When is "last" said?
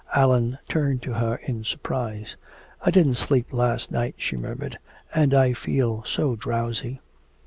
3.53-3.91